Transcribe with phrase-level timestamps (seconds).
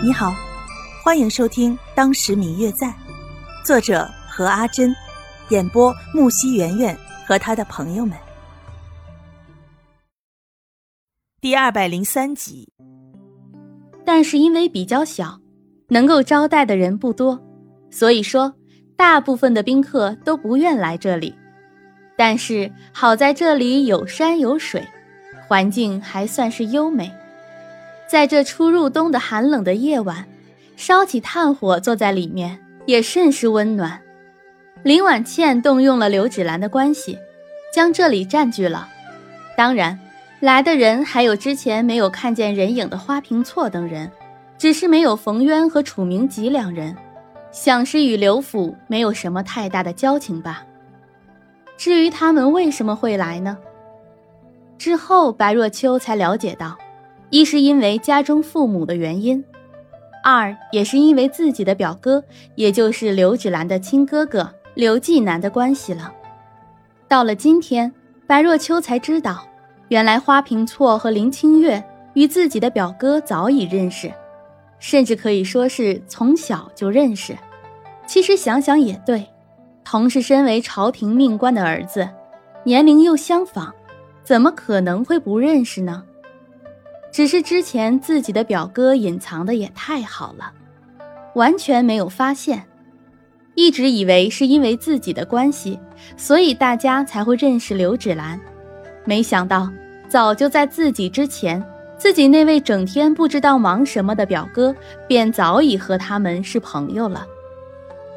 [0.00, 0.32] 你好，
[1.02, 2.86] 欢迎收听《当时明月在》，
[3.64, 4.94] 作者何阿珍，
[5.48, 8.16] 演播木西圆圆和他的朋友们。
[11.40, 12.72] 第二百零三集。
[14.04, 15.40] 但是因为比较小，
[15.88, 17.42] 能够招待的人不多，
[17.90, 18.54] 所以说
[18.96, 21.34] 大部分的宾客都不愿来这里。
[22.16, 24.86] 但是好在这里有山有水，
[25.48, 27.12] 环境还算是优美。
[28.08, 30.26] 在这初入冬的寒冷的夜晚，
[30.76, 34.00] 烧起炭火坐在里面也甚是温暖。
[34.82, 37.18] 林婉倩动用了刘芷兰的关系，
[37.70, 38.88] 将这里占据了。
[39.58, 39.98] 当然，
[40.40, 44.10] 来的人还有之前没有看见人影的花瓶错等人，
[44.56, 46.96] 只是没有冯渊和楚明吉两人，
[47.52, 50.64] 想是与刘府没有什么太大的交情吧。
[51.76, 53.58] 至于他们为什么会来呢？
[54.78, 56.78] 之后白若秋才了解到。
[57.30, 59.44] 一是因为家中父母的原因，
[60.24, 66.12] 二也是因为自己的表哥，也就是刘芷兰的亲哥哥刘继南的关系了。
[67.06, 67.92] 到了今天，
[68.26, 69.46] 白若秋才知道，
[69.88, 71.82] 原来花瓶错和林清月
[72.14, 74.10] 与自己的表哥早已认识，
[74.78, 77.36] 甚至可以说是从小就认识。
[78.06, 79.26] 其实想想也对，
[79.84, 82.08] 同是身为朝廷命官的儿子，
[82.64, 83.74] 年龄又相仿，
[84.24, 86.04] 怎么可能会不认识呢？
[87.10, 90.52] 只是之前自己的表哥隐藏的也太好了，
[91.34, 92.64] 完全没有发现，
[93.54, 95.78] 一直以为是因为自己的关系，
[96.16, 98.38] 所以大家才会认识刘芷兰，
[99.04, 99.70] 没想到
[100.08, 101.64] 早就在自己之前，
[101.96, 104.74] 自己那位整天不知道忙什么的表哥，
[105.08, 107.26] 便早已和他们是朋友了。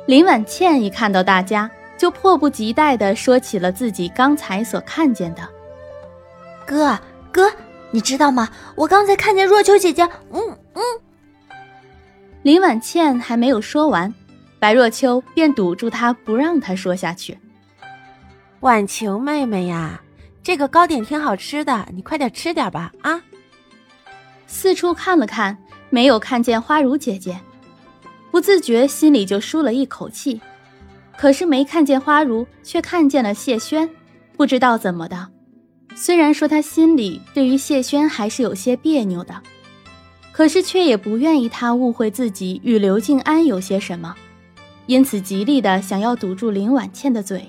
[0.06, 5.42] 林婉倩一看到大家，就迫不及待地说起了自己刚才所看见的，
[6.66, 7.00] 哥
[7.32, 7.52] 哥。
[7.92, 8.50] 你知道吗？
[8.76, 10.82] 我刚才看见若秋姐姐，嗯嗯。
[12.42, 14.14] 林婉倩还没有说完，
[14.60, 17.38] 白若秋便堵住她，不让她说下去。
[18.62, 20.02] 婉晴妹妹呀，
[20.42, 23.22] 这个糕点挺好吃的，你快点吃点吧啊！
[24.48, 25.58] 四处看了看，
[25.90, 27.40] 没有看见花如姐姐，
[28.32, 30.40] 不自觉心里就舒了一口气。
[31.18, 33.90] 可是没看见花如，却看见了谢轩，
[34.36, 35.30] 不知道怎么的。
[36.04, 39.40] 虽然说他心里对于谢轩还是有些别扭的，
[40.32, 44.16] 可是却也不愿意他误会自己与刘静安有些什么，
[44.88, 47.48] 因此极力的想要堵住林婉倩的嘴。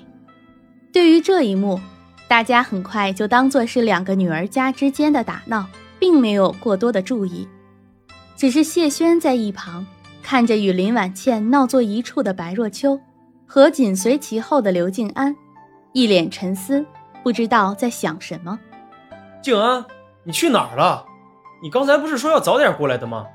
[0.91, 1.79] 对于这一幕，
[2.27, 7.47] 大家很快就当做是两个女儿家之间的打闹，并没有过多的注意。
[8.37, 9.83] 只是谢轩在一旁
[10.21, 12.99] 看着与林婉倩闹作一处的白若秋，
[13.47, 15.35] 和紧随其后的刘静安，
[15.91, 16.85] 一脸沉思。
[17.23, 18.59] 不知道在想什么，
[19.41, 19.85] 静安，
[20.23, 21.05] 你去哪儿了？
[21.61, 23.25] 你刚才不是说要早点过来的吗？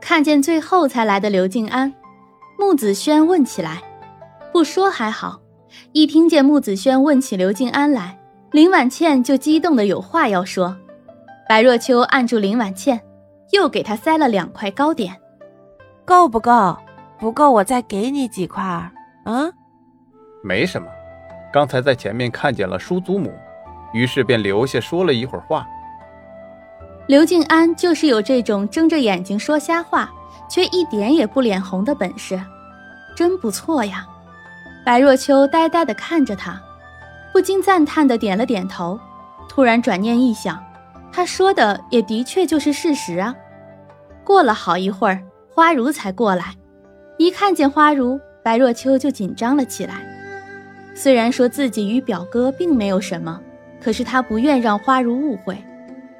[0.00, 1.92] 看见最后才来的刘静安，
[2.58, 3.82] 穆子轩问起来。
[4.52, 5.40] 不说还好，
[5.92, 8.18] 一听见穆子轩问起刘静安来，
[8.52, 10.76] 林婉倩就激动的有话要说。
[11.48, 13.00] 白若秋按住林婉倩，
[13.52, 15.16] 又给她塞了两块糕点，
[16.04, 16.76] 够不够？
[17.18, 18.90] 不够我再给你几块。
[19.24, 19.50] 嗯，
[20.42, 20.88] 没什么。
[21.54, 23.32] 刚才在前面看见了叔祖母，
[23.92, 25.64] 于是便留下说了一会儿话。
[27.06, 30.10] 刘静安就是有这种睁着眼睛说瞎话，
[30.50, 32.42] 却一点也不脸红的本事，
[33.14, 34.04] 真不错呀。
[34.84, 36.60] 白若秋呆呆地看着他，
[37.32, 38.98] 不禁赞叹的点了点头。
[39.48, 40.60] 突然转念一想，
[41.12, 43.32] 他说的也的确就是事实啊。
[44.24, 45.22] 过了好一会儿，
[45.54, 46.56] 花如才过来，
[47.16, 50.13] 一看见花如，白若秋就紧张了起来。
[50.94, 53.40] 虽然说自己与表哥并没有什么，
[53.82, 55.56] 可是他不愿让花如误会。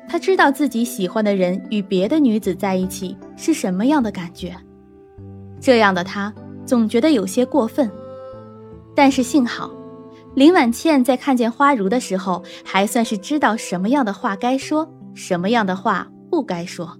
[0.06, 4.54] 他知道自己喜欢的人与别的女子在一起是什么样的感觉，
[5.60, 6.32] 这样的他
[6.66, 7.90] 总觉得有些过分。
[8.94, 9.70] 但是幸好，
[10.34, 16.98] 林婉倩在看见花如的时候，还算是知道什么样的话该说，什么样的话不该说，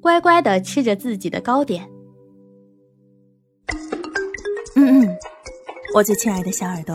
[0.00, 1.86] 乖乖的吃着自己的糕点。
[4.76, 5.16] 嗯嗯。
[5.94, 6.94] 我最亲爱的小耳朵，